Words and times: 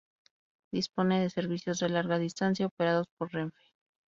Dispone 0.73 1.19
de 1.21 1.29
servicios 1.29 1.77
de 1.77 1.89
Larga 1.89 2.17
Distancia 2.17 2.65
operados 2.65 3.05
por 3.19 3.31
Renfe. 3.31 3.61